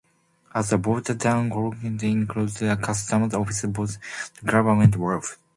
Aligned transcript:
As 0.51 0.73
a 0.73 0.79
border 0.79 1.13
town 1.13 1.51
Coolangatta 1.51 2.05
included 2.11 2.67
a 2.71 2.75
customs 2.75 3.35
office, 3.35 3.61
boatshed 3.65 3.99
and 4.39 4.49
government 4.49 4.95
wharf. 4.97 5.37